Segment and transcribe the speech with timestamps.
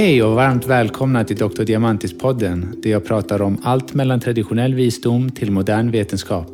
[0.00, 1.62] Hej och varmt välkomna till Dr.
[1.62, 6.46] Diamantis-podden där jag pratar om allt mellan traditionell visdom till modern vetenskap.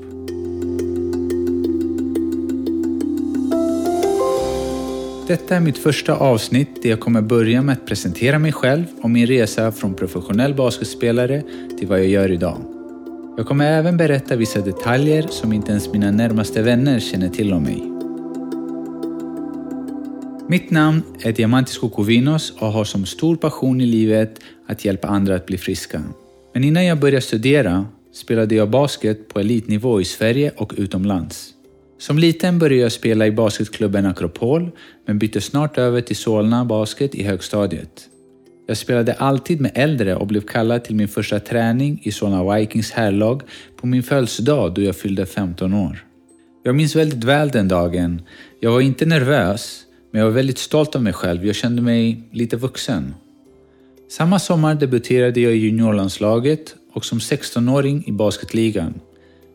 [5.28, 9.10] Detta är mitt första avsnitt där jag kommer börja med att presentera mig själv och
[9.10, 11.42] min resa från professionell basketspelare
[11.78, 12.58] till vad jag gör idag.
[13.36, 17.62] Jag kommer även berätta vissa detaljer som inte ens mina närmaste vänner känner till om
[17.62, 17.95] mig.
[20.48, 25.34] Mitt namn är Diamantis Kokovinos och har som stor passion i livet att hjälpa andra
[25.34, 26.02] att bli friska.
[26.54, 31.50] Men innan jag började studera spelade jag basket på elitnivå i Sverige och utomlands.
[31.98, 34.70] Som liten började jag spela i basketklubben Akropol
[35.06, 38.08] men bytte snart över till Solna Basket i högstadiet.
[38.66, 42.90] Jag spelade alltid med äldre och blev kallad till min första träning i Solna Vikings
[42.90, 43.42] herrlag
[43.76, 46.04] på min födelsedag då jag fyllde 15 år.
[46.62, 48.22] Jag minns väldigt väl den dagen.
[48.60, 49.85] Jag var inte nervös
[50.16, 51.46] men jag var väldigt stolt av mig själv.
[51.46, 53.14] Jag kände mig lite vuxen.
[54.10, 58.94] Samma sommar debuterade jag i juniorlandslaget och som 16-åring i basketligan.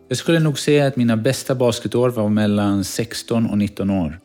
[0.08, 4.20] Jag skulle nog säga att mina bästa basketår var mellan 16 och 19 år.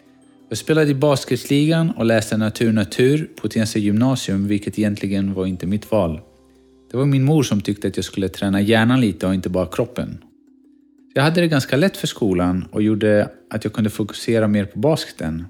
[0.49, 5.67] Jag spelade i basketligan och läste natur natur på Tensta gymnasium, vilket egentligen var inte
[5.67, 6.21] mitt val.
[6.91, 9.67] Det var min mor som tyckte att jag skulle träna hjärnan lite och inte bara
[9.67, 10.19] kroppen.
[11.15, 14.79] Jag hade det ganska lätt för skolan och gjorde att jag kunde fokusera mer på
[14.79, 15.45] basketen.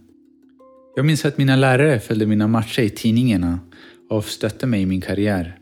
[0.99, 3.61] Jag minns att mina lärare följde mina matcher i tidningarna
[4.11, 5.59] och stötte mig i min karriär.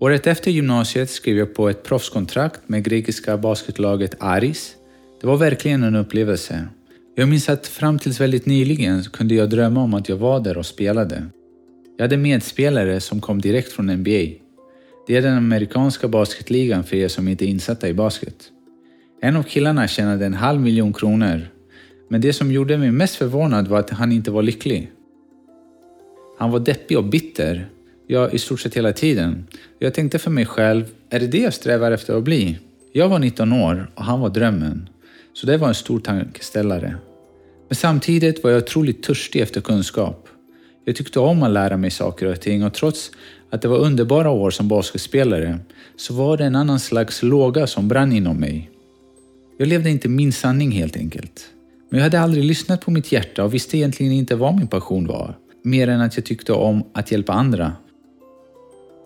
[0.00, 4.76] Året efter gymnasiet skrev jag på ett proffskontrakt med grekiska basketlaget Aris.
[5.20, 6.68] Det var verkligen en upplevelse.
[7.14, 10.58] Jag minns att fram tills väldigt nyligen kunde jag drömma om att jag var där
[10.58, 11.26] och spelade.
[11.96, 14.38] Jag hade medspelare som kom direkt från NBA.
[15.06, 18.50] Det är den amerikanska basketligan för er som inte är insatta i basket.
[19.20, 21.51] En av killarna tjänade en halv miljon kronor
[22.12, 24.90] men det som gjorde mig mest förvånad var att han inte var lycklig.
[26.38, 27.68] Han var deppig och bitter,
[28.06, 29.46] ja i stort sett hela tiden.
[29.78, 32.58] Jag tänkte för mig själv, är det det jag strävar efter att bli?
[32.92, 34.88] Jag var 19 år och han var drömmen.
[35.32, 36.96] Så det var en stor tankeställare.
[37.68, 40.28] Men samtidigt var jag otroligt törstig efter kunskap.
[40.84, 43.10] Jag tyckte om att lära mig saker och ting och trots
[43.50, 45.58] att det var underbara år som basketspelare
[45.96, 48.70] så var det en annan slags låga som brann inom mig.
[49.58, 51.48] Jag levde inte min sanning helt enkelt.
[51.92, 55.06] Men jag hade aldrig lyssnat på mitt hjärta och visste egentligen inte vad min passion
[55.06, 55.38] var.
[55.62, 57.72] Mer än att jag tyckte om att hjälpa andra.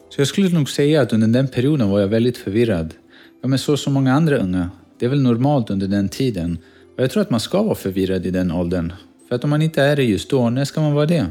[0.08, 2.94] Så jag skulle nog säga att under den perioden var jag väldigt förvirrad.
[3.42, 4.70] Ja, men så som många andra unga.
[4.98, 6.58] Det är väl normalt under den tiden.
[6.96, 8.92] Och jag tror att man ska vara förvirrad i den åldern.
[9.28, 11.26] För att om man inte är det just då, när ska man vara det?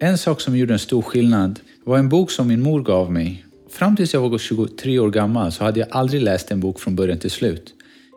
[0.00, 3.44] En sak som gjorde en stor skillnad var en bok som min mor gav mig.
[3.70, 6.96] Fram tills jag var 23 år gammal så hade jag aldrig läst en bok från
[6.96, 7.74] början till slut.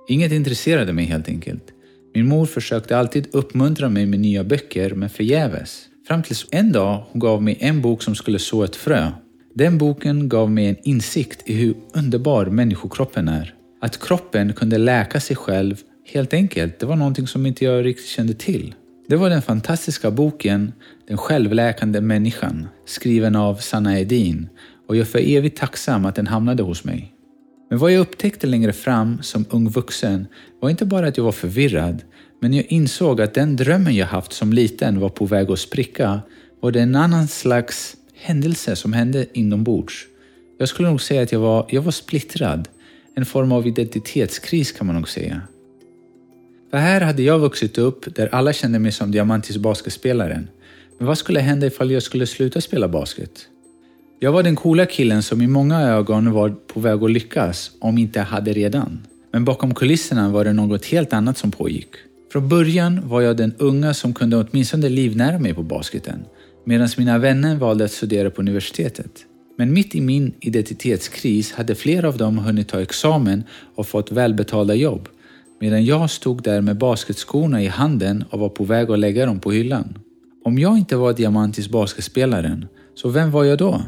[0.07, 1.70] Inget intresserade mig helt enkelt.
[2.13, 5.85] Min mor försökte alltid uppmuntra mig med nya böcker, men förgäves.
[6.07, 9.11] Fram tills en dag hon gav mig en bok som skulle så ett frö.
[9.53, 13.53] Den boken gav mig en insikt i hur underbar människokroppen är.
[13.81, 15.75] Att kroppen kunde läka sig själv
[16.13, 18.75] helt enkelt, det var någonting som inte jag riktigt kände till.
[19.07, 20.73] Det var den fantastiska boken
[21.07, 24.49] Den självläkande människan, skriven av Sanna Edin
[24.87, 27.13] och jag är för evigt tacksam att den hamnade hos mig.
[27.71, 30.27] Men vad jag upptäckte längre fram som ung vuxen
[30.59, 32.03] var inte bara att jag var förvirrad,
[32.39, 36.21] men jag insåg att den drömmen jag haft som liten var på väg att spricka
[36.59, 40.07] var det en annan slags händelse som hände inombords.
[40.57, 42.67] Jag skulle nog säga att jag var, jag var splittrad.
[43.15, 45.41] En form av identitetskris kan man nog säga.
[46.71, 50.47] För här hade jag vuxit upp där alla kände mig som Diamantis basketspelaren.
[50.97, 53.47] Men vad skulle hända ifall jag skulle sluta spela basket?
[54.23, 57.97] Jag var den coola killen som i många ögon var på väg att lyckas, om
[57.97, 58.99] inte hade redan.
[59.31, 61.87] Men bakom kulisserna var det något helt annat som pågick.
[62.31, 66.19] Från början var jag den unga som kunde åtminstone livnära mig på basketen,
[66.65, 69.11] medan mina vänner valde att studera på universitetet.
[69.57, 73.43] Men mitt i min identitetskris hade flera av dem hunnit ta examen
[73.75, 75.09] och fått välbetalda jobb,
[75.61, 79.39] medan jag stod där med basketskorna i handen och var på väg att lägga dem
[79.39, 79.97] på hyllan.
[80.45, 82.65] Om jag inte var Diamantis basketspelaren,
[82.95, 83.81] så vem var jag då?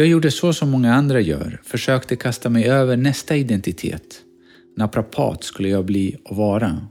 [0.00, 4.20] Jag gjorde så som många andra gör, försökte kasta mig över nästa identitet.
[4.76, 6.86] Naprapat skulle jag bli och vara.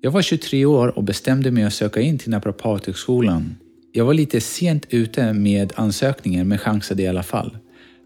[0.00, 3.56] Jag var 23 år och bestämde mig att söka in till Naprapathögskolan.
[3.92, 7.58] Jag var lite sent ute med ansökningen men chansade i alla fall.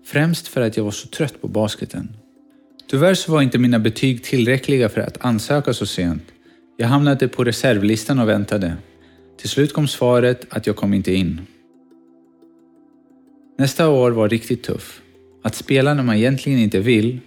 [0.06, 2.08] Främst för att jag var så trött på basketen.
[2.90, 6.24] Tyvärr så var inte mina betyg tillräckliga för att ansöka så sent.
[6.76, 8.76] Jag hamnade på reservlistan och väntade.
[9.40, 11.40] Till slut kom svaret att jag kom inte in.
[13.58, 15.00] Nästa år var riktigt tuff.
[15.42, 17.20] Att spela när man egentligen inte vill,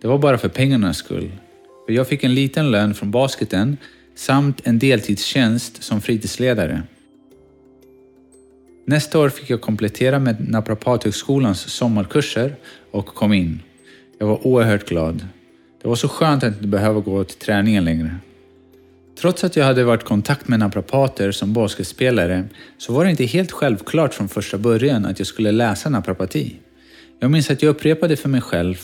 [0.00, 1.30] det var bara för pengarnas skull.
[1.86, 3.76] För jag fick en liten lön från basketen
[4.14, 6.82] samt en deltidstjänst som fritidsledare.
[8.84, 12.56] Nästa år fick jag komplettera med Naprapathögskolans sommarkurser
[12.90, 13.62] och kom in.
[14.18, 15.26] Jag var oerhört glad.
[15.82, 18.16] Det var så skönt att inte behöva gå till träningen längre.
[19.20, 22.44] Trots att jag hade varit i kontakt med naprapater som basketspelare
[22.78, 26.56] så var det inte helt självklart från första början att jag skulle läsa naprapati.
[27.20, 28.76] Jag minns att jag upprepade för mig själv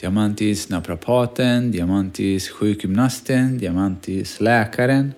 [0.00, 5.12] Diamantis naprapaten, Diamantis sjukgymnasten, Diamantis läkaren.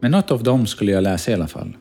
[0.00, 1.76] Men något av dem skulle jag läsa i alla fall.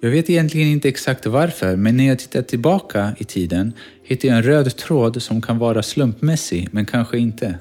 [0.00, 3.72] Jag vet egentligen inte exakt varför, men när jag tittar tillbaka i tiden
[4.02, 7.58] hittar jag en röd tråd som kan vara slumpmässig, men kanske inte.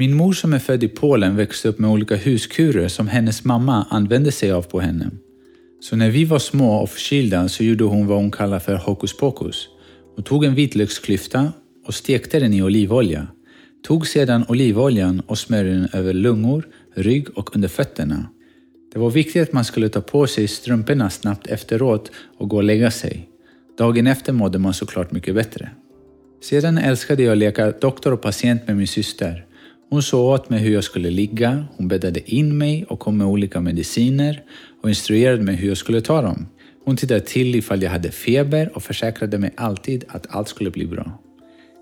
[0.00, 3.86] Min mor som är född i Polen växte upp med olika huskurer som hennes mamma
[3.90, 5.10] använde sig av på henne.
[5.80, 9.16] Så när vi var små och förkylda så gjorde hon vad hon kallar för hokus
[9.16, 9.68] pokus.
[10.14, 11.52] Hon tog en vitlöksklyfta
[11.86, 13.26] och stekte den i olivolja.
[13.86, 18.28] Tog sedan olivoljan och smörjde den över lungor, rygg och under fötterna.
[18.92, 22.64] Det var viktigt att man skulle ta på sig strumporna snabbt efteråt och gå och
[22.64, 23.28] lägga sig.
[23.78, 25.70] Dagen efter mådde man såklart mycket bättre.
[26.42, 29.47] Sedan älskade jag att leka doktor och patient med min syster.
[29.90, 33.26] Hon sa åt mig hur jag skulle ligga, hon bäddade in mig och kom med
[33.26, 34.42] olika mediciner
[34.82, 36.46] och instruerade mig hur jag skulle ta dem.
[36.84, 40.86] Hon tittade till ifall jag hade feber och försäkrade mig alltid att allt skulle bli
[40.86, 41.18] bra.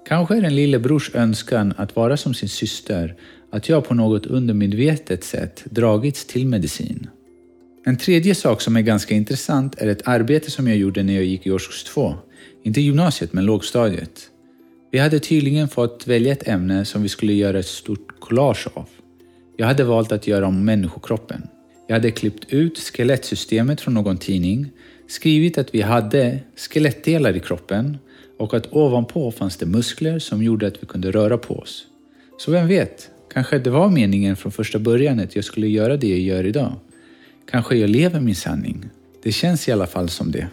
[0.09, 3.17] Kanske är en lillebrors önskan att vara som sin syster
[3.53, 7.07] att jag på något undermedvetet sätt dragits till medicin.
[7.85, 11.25] En tredje sak som är ganska intressant är ett arbete som jag gjorde när jag
[11.25, 12.15] gick i årskurs 2.
[12.63, 14.31] Inte gymnasiet, men lågstadiet.
[14.91, 18.89] Vi hade tydligen fått välja ett ämne som vi skulle göra ett stort collage av.
[19.57, 21.43] Jag hade valt att göra om människokroppen.
[21.87, 24.71] Jag hade klippt ut skelettsystemet från någon tidning,
[25.07, 27.99] skrivit att vi hade skelettdelar i kroppen
[28.39, 31.87] och att ovanpå fanns det muskler som gjorde att vi kunde röra på oss.
[32.39, 36.09] Så vem vet, kanske det var meningen från första början att jag skulle göra det
[36.09, 36.73] jag gör idag.
[37.51, 38.89] Kanske jag lever min sanning.
[39.23, 40.49] Det känns i alla fall som det.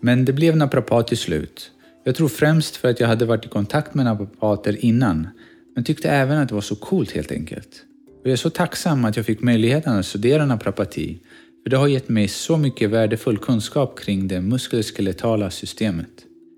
[0.00, 1.70] Men det blev naprapat till slut.
[2.06, 5.28] Jag tror främst för att jag hade varit i kontakt med naprapater innan,
[5.74, 7.82] men tyckte även att det var så coolt helt enkelt.
[8.20, 11.18] Och jag är så tacksam att jag fick möjligheten att studera naprapati,
[11.62, 16.08] för det har gett mig så mycket värdefull kunskap kring det muskelskeletala systemet.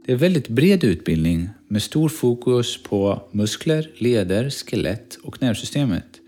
[0.07, 6.21] Det är en väldigt bred utbildning med stor fokus på muskler, leder, skelett och nervsystemet.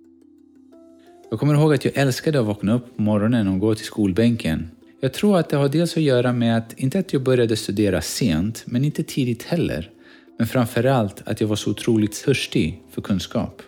[1.31, 4.71] Jag kommer ihåg att jag älskade att vakna upp på morgonen och gå till skolbänken
[5.01, 8.01] jag tror att det har dels att göra med att, inte att jag började studera
[8.01, 9.91] sent, men inte tidigt heller.
[10.39, 13.63] Men framförallt att jag var så otroligt törstig för kunskap.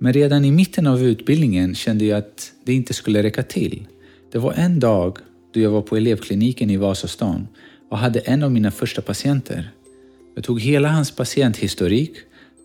[0.00, 3.86] Men redan i mitten av utbildningen kände jag att det inte skulle räcka till.
[4.32, 5.18] Det var en dag
[5.54, 7.48] då jag var på elevkliniken i Vasastan
[7.90, 9.70] och hade en av mina första patienter.
[10.34, 12.16] Jag tog hela hans patienthistorik,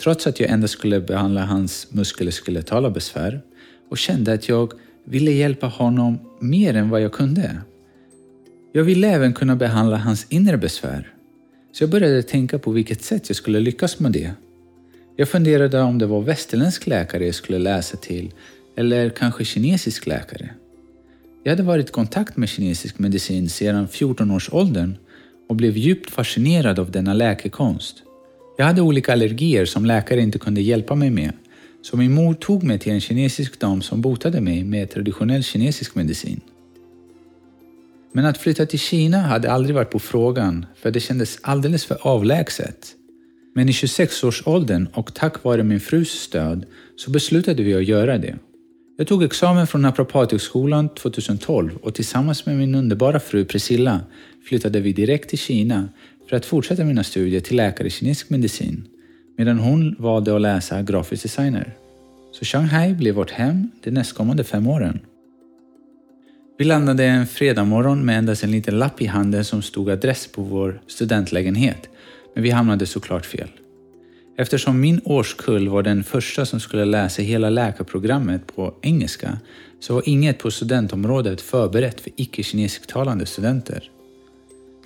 [0.04, 3.42] trots att jag endast skulle behandla hans muskuloskeletala besvär
[3.90, 4.74] och kände att jag
[5.04, 7.62] ville hjälpa honom mer än vad jag kunde.
[8.72, 11.14] Jag ville även kunna behandla hans inre besvär.
[11.72, 14.32] Så jag började tänka på vilket sätt jag skulle lyckas med det.
[15.16, 18.32] Jag funderade om det var västerländsk läkare jag skulle läsa till
[18.76, 20.50] eller kanske kinesisk läkare.
[21.44, 24.98] Jag hade varit i kontakt med kinesisk medicin sedan 14-årsåldern
[25.50, 27.96] och blev djupt fascinerad av denna läkekonst.
[28.58, 31.34] Jag hade olika allergier som läkare inte kunde hjälpa mig med
[31.82, 35.96] så min mor tog mig till en kinesisk dam som botade mig med traditionell kinesisk
[35.96, 36.42] medicin.
[38.12, 41.98] Men att flytta till Kina hade aldrig varit på frågan för det kändes alldeles för
[42.02, 42.96] avlägset.
[43.56, 48.36] Men i 26-årsåldern och tack vare min frus stöd så beslutade vi att göra det.
[48.98, 54.00] Jag tog examen från Naprapathögskolan 2012 och tillsammans med min underbara fru Priscilla
[54.50, 55.90] flyttade vi direkt till Kina
[56.30, 58.88] för att fortsätta mina studier till läkare i kinesisk medicin
[59.38, 61.74] medan hon valde att läsa grafisk designer.
[62.32, 65.00] Så Shanghai blev vårt hem de nästkommande fem åren.
[66.60, 70.42] Vi landade en fredagmorgon med endast en liten lapp i handen som stod adress på
[70.42, 71.90] vår studentlägenhet,
[72.36, 73.48] men vi hamnade såklart fel.
[74.38, 79.38] Eftersom min årskull var den första som skulle läsa hela läkarprogrammet på engelska
[79.80, 83.92] så var inget på studentområdet förberett för icke-kinesisktalande studenter.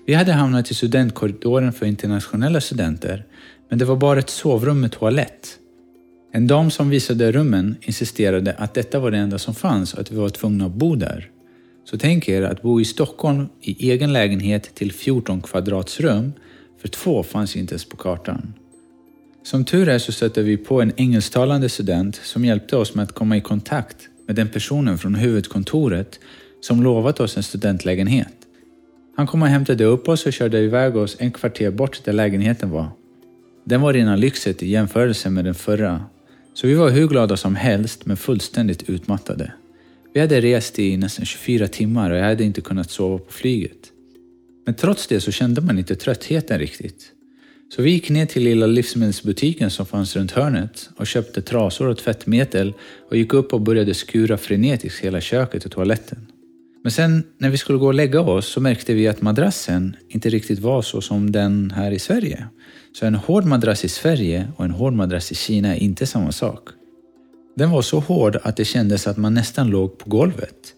[0.06, 3.26] Vi hade hamnat i studentkorridoren för internationella studenter
[3.70, 5.58] men det var bara ett sovrum med toalett.
[6.34, 10.12] En dam som visade rummen insisterade att detta var det enda som fanns och att
[10.12, 11.30] vi var tvungna att bo där.
[11.86, 16.34] Så tänk er att bo i Stockholm i egen lägenhet till 14 kvadratsrum,
[16.82, 18.54] för två fanns inte ens på kartan.
[19.44, 23.12] Som tur är så stötte vi på en engelsktalande student som hjälpte oss med att
[23.12, 23.98] komma i kontakt
[24.28, 26.20] med den personen från huvudkontoret
[26.62, 28.34] som lovat oss en studentlägenhet.
[29.16, 32.70] Han kom och hämtade upp oss och körde iväg oss en kvarter bort där lägenheten
[32.70, 32.88] var.
[33.64, 36.06] Den var rena lyxet i jämförelse med den förra,
[36.54, 39.54] så vi var hur glada som helst men fullständigt utmattade.
[40.14, 43.92] Vi hade rest i nästan 24 timmar och jag hade inte kunnat sova på flyget.
[44.66, 47.12] Men trots det så kände man inte tröttheten riktigt.
[47.76, 51.98] Så vi gick ner till lilla livsmedelsbutiken som fanns runt hörnet och köpte trasor och
[51.98, 52.74] tvättmedel
[53.10, 56.28] och gick upp och började skura frenetiskt hela köket och toaletten.
[56.84, 60.30] Men sen när vi skulle gå och lägga oss så märkte vi att madrassen inte
[60.30, 62.48] riktigt var så som den här i Sverige.
[62.92, 66.32] Så en hård madrass i Sverige och en hård madrass i Kina är inte samma
[66.32, 66.70] sak.
[67.56, 70.74] Den var så hård att det kändes att man nästan låg på golvet.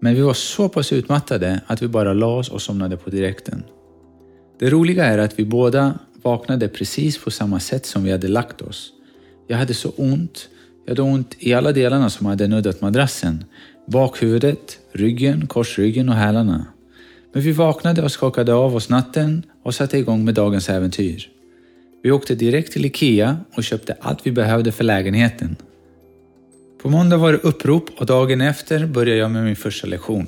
[0.00, 3.64] Men vi var så pass utmattade att vi bara la oss och somnade på direkten.
[4.58, 8.62] Det roliga är att vi båda vaknade precis på samma sätt som vi hade lagt
[8.62, 8.92] oss.
[9.46, 10.48] Jag hade så ont.
[10.84, 13.44] Jag hade ont i alla delarna som hade nuddat madrassen.
[13.86, 16.66] Bakhuvudet, ryggen, korsryggen och hälarna.
[17.32, 21.28] Men vi vaknade och skakade av oss natten och satte igång med dagens äventyr.
[22.02, 25.56] Vi åkte direkt till IKEA och köpte allt vi behövde för lägenheten.
[26.82, 30.26] På måndag var det upprop och dagen efter började jag med min första lektion.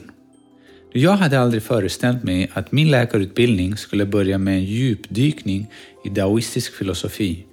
[0.92, 5.70] Jag hade aldrig föreställt mig att min läkarutbildning skulle börja med en djupdykning
[6.04, 7.44] i daoistisk filosofi,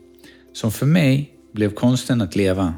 [0.54, 2.74] som för mig blev konsten att leva.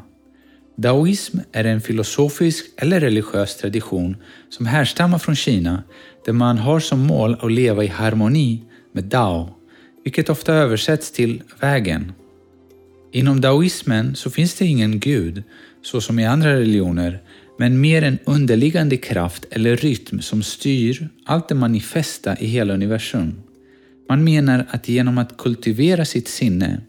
[0.76, 4.18] Daoism är en filosofisk eller religiös tradition
[4.50, 5.84] som härstammar från Kina
[6.26, 9.50] där man har som mål att leva i harmoni med Dao,
[10.04, 12.12] vilket ofta översätts till vägen.
[13.12, 15.44] Inom daoismen så finns det ingen gud,
[15.84, 17.20] så som i andra religioner,
[17.58, 23.34] men mer en underliggande kraft eller rytm som styr allt det manifesta i hela universum.
[24.10, 26.82] Man menar att genom att kultivera sitt sinne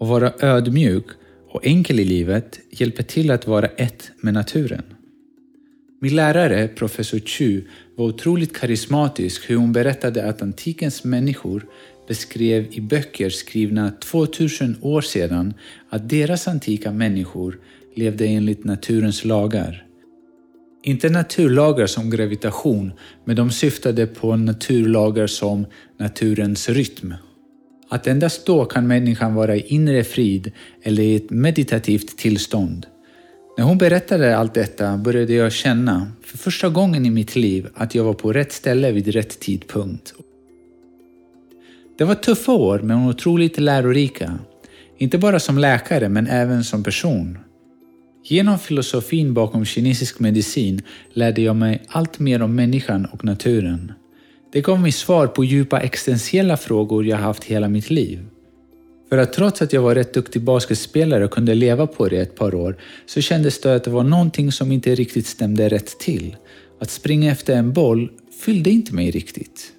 [0.00, 1.06] och vara ödmjuk
[1.50, 4.82] och enkel i livet hjälper till att vara ett med naturen.
[6.00, 7.62] Min lärare, professor Chu,
[7.96, 11.66] var otroligt karismatisk hur hon berättade att antikens människor
[12.08, 15.54] beskrev i böcker skrivna 2000 år sedan
[15.88, 17.58] att deras antika människor
[17.98, 19.84] levde enligt naturens lagar.
[20.82, 22.92] Inte naturlagar som gravitation,
[23.24, 25.66] men de syftade på naturlagar som
[25.98, 27.14] naturens rytm.
[27.90, 30.52] Att endast då kan människan vara i inre frid
[30.82, 32.86] eller i ett meditativt tillstånd.
[33.58, 37.94] När hon berättade allt detta började jag känna, för första gången i mitt liv, att
[37.94, 40.14] jag var på rätt ställe vid rätt tidpunkt.
[41.98, 44.38] Det var tuffa år men otroligt lärorika.
[44.98, 47.38] Inte bara som läkare men även som person.
[48.30, 50.82] Genom filosofin bakom kinesisk medicin
[51.12, 53.92] lärde jag mig allt mer om människan och naturen.
[54.52, 58.26] Det gav mig svar på djupa existentiella frågor jag haft hela mitt liv.
[59.08, 62.36] För att trots att jag var rätt duktig basketspelare och kunde leva på det ett
[62.36, 66.36] par år så kändes det att det var någonting som inte riktigt stämde rätt till.
[66.80, 68.10] Att springa efter en boll
[68.44, 69.72] fyllde inte mig riktigt.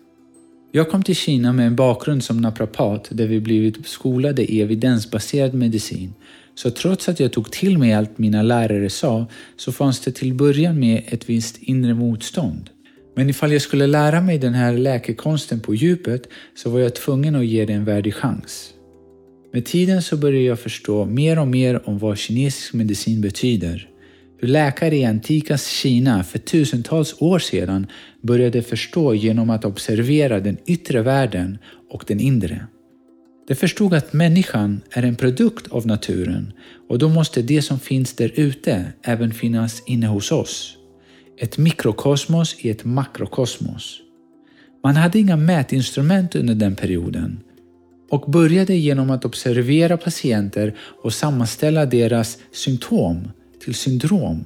[0.71, 5.53] Jag kom till Kina med en bakgrund som naprapat där vi blivit skolade i evidensbaserad
[5.53, 6.13] medicin
[6.61, 10.33] så trots att jag tog till mig allt mina lärare sa så fanns det till
[10.33, 12.69] början med ett visst inre motstånd.
[13.15, 16.21] Men ifall jag skulle lära mig den här läkekonsten på djupet
[16.55, 18.73] så var jag tvungen att ge det en värdig chans.
[19.53, 23.89] Med tiden så började jag förstå mer och mer om vad kinesisk medicin betyder.
[24.37, 27.87] Hur läkare i antikas Kina för tusentals år sedan
[28.21, 31.57] började förstå genom att observera den yttre världen
[31.89, 32.67] och den inre.
[33.49, 36.53] De förstod att människan är en produkt av naturen
[36.89, 40.77] och då måste det som finns där ute även finnas inne hos oss.
[41.37, 43.99] Ett mikrokosmos i ett makrokosmos.
[44.83, 47.39] Man hade inga mätinstrument under den perioden
[48.09, 53.31] och började genom att observera patienter och sammanställa deras symptom
[53.63, 54.45] till syndrom.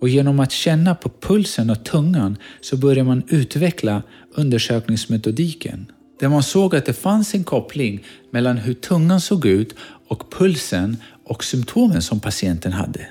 [0.00, 4.02] Och genom att känna på pulsen och tungan så började man utveckla
[4.34, 5.86] undersökningsmetodiken
[6.20, 9.74] där man såg att det fanns en koppling mellan hur tungan såg ut
[10.08, 13.08] och pulsen och symptomen som patienten hade.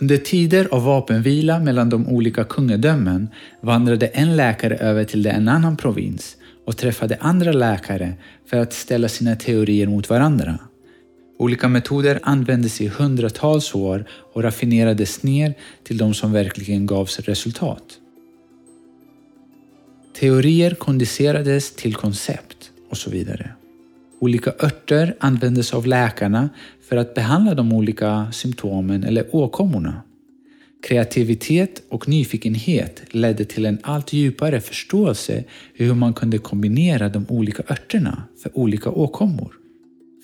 [0.00, 3.28] Under tider av vapenvila mellan de olika kungadömen
[3.60, 8.12] vandrade en läkare över till en annan provins och träffade andra läkare
[8.46, 10.58] för att ställa sina teorier mot varandra.
[11.38, 15.54] Olika metoder användes i hundratals år och raffinerades ner
[15.84, 17.98] till de som verkligen gavs resultat.
[20.14, 23.50] Teorier kondenserades till koncept och så vidare.
[24.20, 26.48] Olika örter användes av läkarna
[26.88, 30.02] för att behandla de olika symptomen eller åkommorna.
[30.82, 35.44] Kreativitet och nyfikenhet ledde till en allt djupare förståelse
[35.74, 39.52] hur man kunde kombinera de olika örterna för olika åkommor.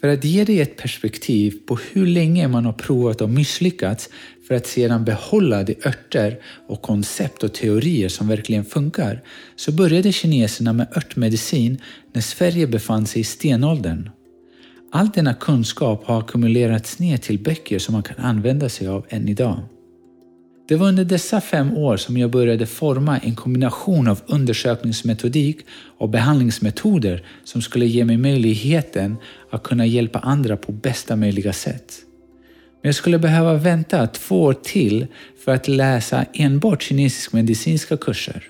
[0.01, 4.09] För att ge dig ett perspektiv på hur länge man har provat och misslyckats
[4.49, 9.23] för att sedan behålla de örter och koncept och teorier som verkligen funkar,
[9.57, 11.79] så började kineserna med örtmedicin
[12.13, 14.11] när Sverige befann sig i stenåldern.
[14.93, 19.29] All denna kunskap har ackumulerats ner till böcker som man kan använda sig av än
[19.29, 19.61] idag.
[20.71, 25.59] Det var under dessa fem år som jag började forma en kombination av undersökningsmetodik
[25.99, 29.17] och behandlingsmetoder som skulle ge mig möjligheten
[29.51, 31.95] att kunna hjälpa andra på bästa möjliga sätt.
[32.83, 35.07] Men jag skulle behöva vänta två år till
[35.45, 38.50] för att läsa enbart kinesisk medicinska kurser.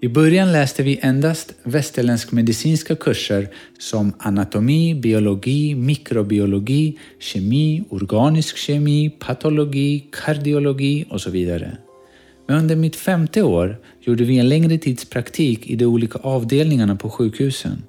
[0.00, 9.10] I början läste vi endast västerländsk medicinska kurser som anatomi, biologi, mikrobiologi, kemi, organisk kemi,
[9.18, 11.76] patologi, kardiologi och så vidare.
[12.46, 16.96] Men under mitt femte år gjorde vi en längre tids praktik i de olika avdelningarna
[16.96, 17.82] på sjukhusen.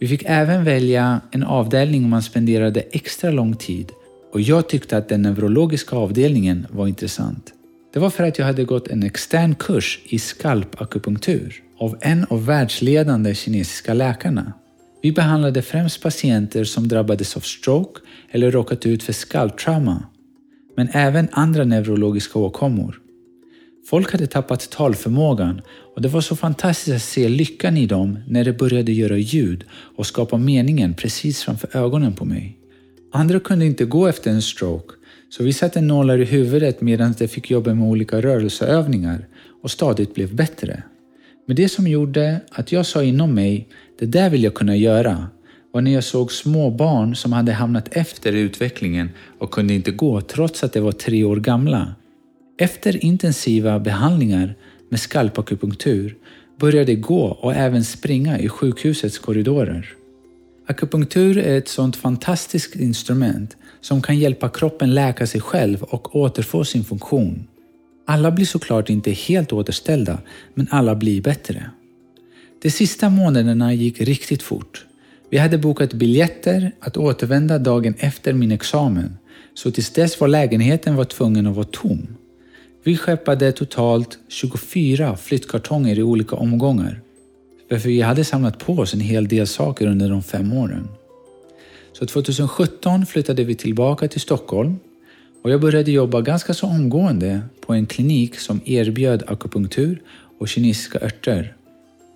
[0.00, 3.92] Vi fick även välja en avdelning man spenderade extra lång tid
[4.32, 7.52] och jag tyckte att den neurologiska avdelningen var intressant.
[7.92, 12.46] Det var för att jag hade gått en extern kurs i skalpakupunktur av en av
[12.46, 14.52] världsledande kinesiska läkarna.
[15.02, 20.04] Vi behandlade främst patienter som drabbades av stroke eller råkat ut för skalptrauma,
[20.76, 22.98] men även andra neurologiska åkommor.
[23.86, 25.60] Folk hade tappat talförmågan
[25.94, 29.64] och det var så fantastiskt att se lyckan i dem när de började göra ljud
[29.96, 32.58] och skapa meningen precis framför ögonen på mig.
[33.12, 34.94] Andra kunde inte gå efter en stroke
[35.36, 39.26] så vi satte nålar i huvudet medan de fick jobba med olika rörelseövningar
[39.62, 40.82] och stadigt blev bättre.
[41.46, 45.26] Men det som gjorde att jag sa inom mig, det där vill jag kunna göra,
[45.72, 49.90] var när jag såg små barn som hade hamnat efter i utvecklingen och kunde inte
[49.90, 51.94] gå trots att de var tre år gamla.
[52.58, 54.54] Efter intensiva behandlingar
[54.88, 56.16] med skalpakupunktur
[56.60, 60.01] började gå och även springa i sjukhusets korridorer.
[60.72, 66.64] Akupunktur är ett sådant fantastiskt instrument som kan hjälpa kroppen läka sig själv och återfå
[66.64, 67.48] sin funktion.
[68.06, 70.18] Alla blir såklart inte helt återställda,
[70.54, 71.70] men alla blir bättre.
[72.62, 74.86] De sista månaderna gick riktigt fort.
[75.30, 79.16] Vi hade bokat biljetter att återvända dagen efter min examen,
[79.54, 82.16] så tills dess var lägenheten var tvungen att vara tom.
[82.84, 87.00] Vi skeppade totalt 24 flyttkartonger i olika omgångar,
[87.78, 90.88] för vi hade samlat på oss en hel del saker under de fem åren.
[91.92, 94.76] Så 2017 flyttade vi tillbaka till Stockholm
[95.42, 100.02] och jag började jobba ganska så omgående på en klinik som erbjöd akupunktur
[100.38, 101.56] och kinesiska örter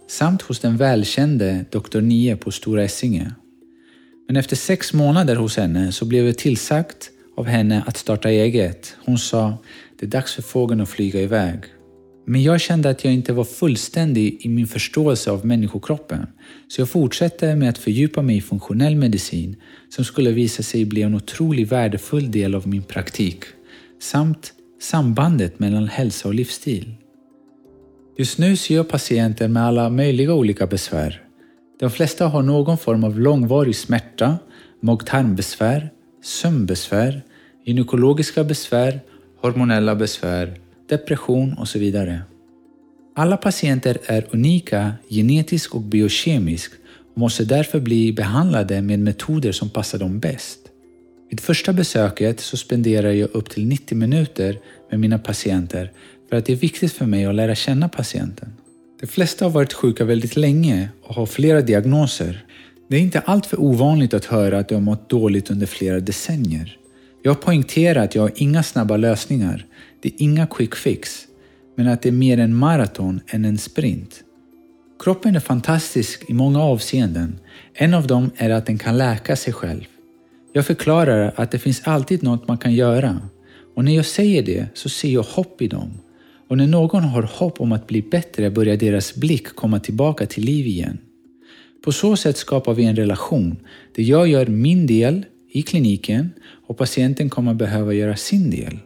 [0.09, 2.01] samt hos den välkände Dr.
[2.01, 3.35] Nie på Stora Essinge.
[4.27, 8.97] Men efter sex månader hos henne så blev jag tillsagt av henne att starta eget.
[9.05, 9.59] Hon sa
[9.99, 11.59] det är dags för fågeln att flyga iväg.
[12.29, 16.27] Men jag kände att jag inte var fullständig i min förståelse av människokroppen,
[16.69, 19.57] så jag fortsatte med att fördjupa mig i funktionell medicin
[19.89, 23.45] som skulle visa sig bli en otroligt värdefull del av min praktik,
[24.03, 26.95] samt sambandet mellan hälsa och livsstil.
[28.19, 31.23] Just nu ser jag patienter med alla möjliga olika besvär.
[31.81, 34.39] De flesta har någon form av långvarig smärta,
[34.81, 35.91] mag-tarmbesvär,
[36.25, 37.23] sömnbesvär,
[37.65, 39.01] gynekologiska besvär,
[39.41, 42.23] hormonella besvär depression och så vidare.
[43.17, 46.75] Alla patienter är unika genetiskt och biokemiskt
[47.15, 50.59] och måste därför bli behandlade med metoder som passar dem bäst.
[51.31, 54.59] Vid första besöket så spenderar jag upp till 90 minuter
[54.91, 55.93] med mina patienter
[56.29, 58.53] för att det är viktigt för mig att lära känna patienten.
[59.01, 62.45] De flesta har varit sjuka väldigt länge och har flera diagnoser.
[62.89, 66.79] Det är inte alltför ovanligt att höra att de har mått dåligt under flera decennier.
[67.23, 69.67] Jag poängterar att jag har inga snabba lösningar.
[70.01, 71.27] Det är inga quick fix.
[71.75, 74.25] Men att det är mer en maraton än en sprint.
[74.99, 77.39] Kroppen är fantastisk i många avseenden.
[77.75, 79.85] En av dem är att den kan läka sig själv.
[80.53, 83.21] Jag förklarar att det finns alltid något man kan göra.
[83.75, 85.91] Och när jag säger det så ser jag hopp i dem.
[86.49, 90.45] Och när någon har hopp om att bli bättre börjar deras blick komma tillbaka till
[90.45, 90.99] liv igen.
[91.85, 93.57] På så sätt skapar vi en relation
[93.95, 96.31] där jag gör min del i kliniken
[96.67, 98.79] och patienten kommer behöva göra sin del.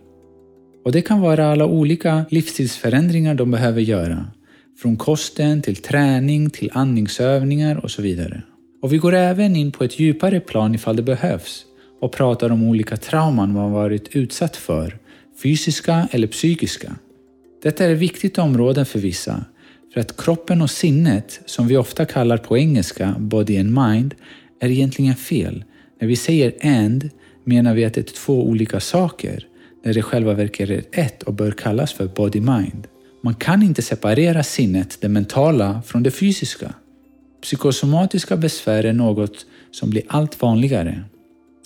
[0.84, 4.26] Och Det kan vara alla olika livsstilsförändringar de behöver göra.
[4.82, 8.42] Från kosten till träning till andningsövningar och så vidare.
[8.82, 11.64] Och Vi går även in på ett djupare plan ifall det behövs
[12.00, 14.98] och pratar om olika trauman man varit utsatt för,
[15.42, 16.92] fysiska eller psykiska.
[17.62, 19.44] Detta är ett viktigt område för vissa,
[19.94, 24.14] för att kroppen och sinnet, som vi ofta kallar på engelska body and mind,
[24.60, 25.64] är egentligen fel.
[26.00, 27.10] När vi säger and
[27.44, 29.46] menar vi att det är två olika saker,
[29.84, 32.86] när det själva verket är ett och bör kallas för body-mind.
[33.22, 36.74] Man kan inte separera sinnet, det mentala, från det fysiska.
[37.42, 41.04] Psykosomatiska besvär är något som blir allt vanligare.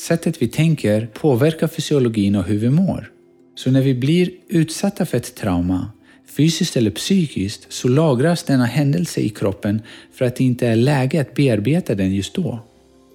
[0.00, 3.10] Sättet vi tänker påverkar fysiologin och hur vi mår.
[3.56, 5.90] Så när vi blir utsatta för ett trauma,
[6.36, 11.20] fysiskt eller psykiskt, så lagras denna händelse i kroppen för att det inte är läge
[11.20, 12.58] att bearbeta den just då.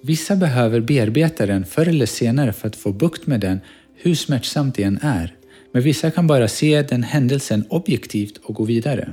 [0.02, 3.60] Vissa behöver bearbeta den förr eller senare för att få bukt med den,
[4.02, 5.34] hur smärtsamt det än är.
[5.72, 9.10] Men vissa kan bara se den händelsen objektivt och gå vidare.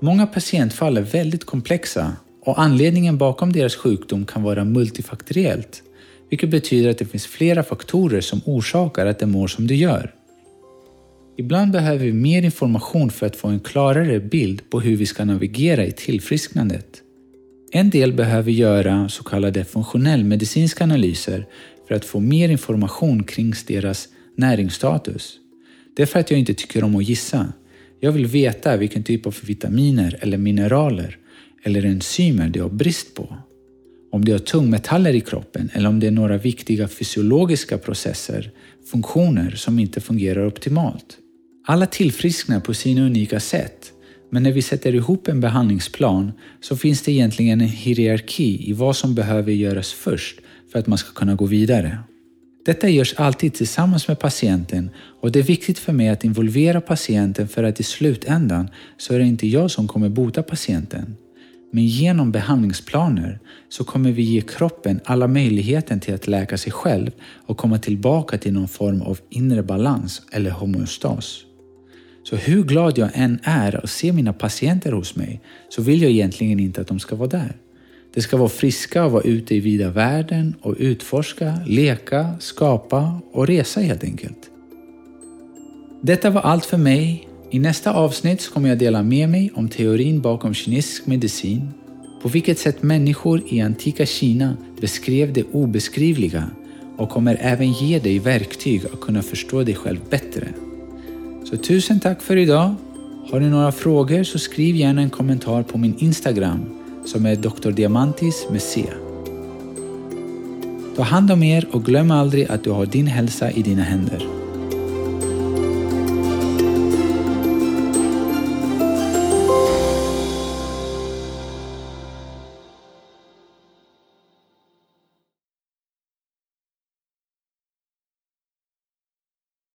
[0.00, 5.82] Många patientfall är väldigt komplexa och anledningen bakom deras sjukdom kan vara multifaktoriellt,
[6.30, 10.14] vilket betyder att det finns flera faktorer som orsakar att det mår som det gör.
[11.36, 15.24] Ibland behöver vi mer information för att få en klarare bild på hur vi ska
[15.24, 17.02] navigera i tillfrisknandet.
[17.72, 21.46] En del behöver göra så kallade funktionellmedicinska analyser
[21.88, 25.38] för att få mer information kring deras näringsstatus.
[25.96, 27.52] Det är för att jag inte tycker om att gissa.
[28.00, 31.18] Jag vill veta vilken typ av vitaminer eller mineraler
[31.62, 33.36] eller enzymer de har brist på.
[34.12, 38.50] Om de har tungmetaller i kroppen eller om det är några viktiga fysiologiska processer,
[38.90, 41.18] funktioner som inte fungerar optimalt.
[41.66, 43.92] Alla tillfrisknar på sina unika sätt,
[44.30, 48.96] men när vi sätter ihop en behandlingsplan så finns det egentligen en hierarki i vad
[48.96, 50.40] som behöver göras först
[50.72, 51.98] för att man ska kunna gå vidare.
[52.64, 57.48] Detta görs alltid tillsammans med patienten och det är viktigt för mig att involvera patienten
[57.48, 61.16] för att i slutändan så är det inte jag som kommer bota patienten.
[61.72, 67.10] Men genom behandlingsplaner så kommer vi ge kroppen alla möjligheter till att läka sig själv
[67.46, 71.44] och komma tillbaka till någon form av inre balans eller homeostas.
[72.24, 76.10] Så hur glad jag än är att se mina patienter hos mig så vill jag
[76.10, 77.56] egentligen inte att de ska vara där.
[78.14, 83.46] De ska vara friska och vara ute i vida världen och utforska, leka, skapa och
[83.46, 84.50] resa helt enkelt.
[86.00, 87.28] Detta var allt för mig.
[87.50, 91.68] I nästa avsnitt kommer jag dela med mig om teorin bakom kinesisk medicin,
[92.22, 96.50] på vilket sätt människor i antika Kina beskrev det obeskrivliga
[96.96, 100.48] och kommer även ge dig verktyg att kunna förstå dig själv bättre.
[101.44, 102.74] Så tusen tack för idag.
[103.30, 107.70] Har du några frågor så skriv gärna en kommentar på min Instagram som är Dr.
[107.70, 108.86] Diamantis med C.
[110.96, 114.41] Ta hand om er och glöm aldrig att du har din hälsa i dina händer.